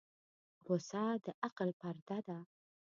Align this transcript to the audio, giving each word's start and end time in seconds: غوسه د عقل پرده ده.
غوسه 0.65 1.03
د 1.23 1.25
عقل 1.45 1.69
پرده 1.79 2.17
ده. 2.27 2.39